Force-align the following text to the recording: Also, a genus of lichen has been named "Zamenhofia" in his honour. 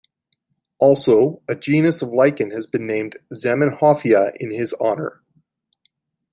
Also, 0.79 1.43
a 1.47 1.53
genus 1.53 2.01
of 2.01 2.09
lichen 2.09 2.49
has 2.49 2.65
been 2.65 2.87
named 2.87 3.19
"Zamenhofia" 3.31 4.35
in 4.39 4.49
his 4.49 4.73
honour. 4.81 5.21